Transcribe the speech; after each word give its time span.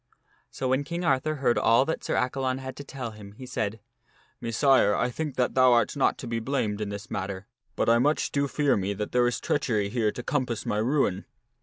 So 0.49 0.67
when 0.69 0.83
King 0.83 1.03
Arthur 1.05 1.35
heard 1.35 1.59
all 1.59 1.85
that 1.85 2.03
Sir 2.03 2.15
Accalon 2.15 2.57
had 2.57 2.75
to 2.77 2.83
tell 2.83 3.11
him, 3.11 3.33
he 3.33 3.45
said," 3.45 3.79
Messire, 4.41 4.95
I 4.95 5.11
think 5.11 5.35
that 5.35 5.53
thou 5.53 5.73
art 5.73 5.95
not 5.95 6.17
to 6.17 6.27
be 6.27 6.39
blamed 6.39 6.81
in 6.81 6.89
this 6.89 7.11
matter, 7.11 7.45
but 7.75 7.87
I 7.87 7.99
much 7.99 8.31
do 8.31 8.47
fear 8.47 8.75
me 8.75 8.95
that 8.95 9.11
there 9.11 9.27
is 9.27 9.39
treachery 9.39 9.89
here 9.89 10.11
to 10.11 10.23
com 10.23 10.47
pass 10.47 10.65
my 10.65 10.79
ruin." 10.79 11.25